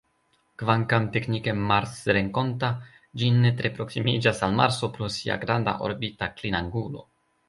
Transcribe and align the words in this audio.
Kvankam 0.59 1.03
teknike 1.15 1.53
marsrenkonta, 1.71 2.69
ĝi 3.23 3.29
ne 3.43 3.51
tre 3.59 3.71
proksimiĝas 3.75 4.41
al 4.49 4.55
Marso 4.61 4.89
pro 4.97 5.11
sia 5.17 5.37
granda 5.45 5.75
orbita 5.89 6.31
klinangulo. 6.41 7.05